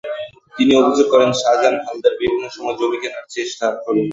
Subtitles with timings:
[0.57, 4.05] তিনি অভিযোগ করেন, শাহজাহান হাওলাদার বিভিন্ন সময় জমিটি কেনার জন্য চেষ্টা করেন।